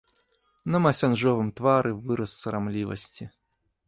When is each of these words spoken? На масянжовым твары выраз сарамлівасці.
На 0.75 0.79
масянжовым 0.85 1.51
твары 1.59 1.91
выраз 2.07 2.31
сарамлівасці. 2.41 3.29